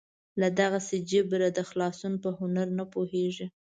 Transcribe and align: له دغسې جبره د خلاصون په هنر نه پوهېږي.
له 0.39 0.47
دغسې 0.59 0.97
جبره 1.11 1.47
د 1.57 1.59
خلاصون 1.69 2.13
په 2.23 2.29
هنر 2.39 2.67
نه 2.77 2.85
پوهېږي. 2.93 3.45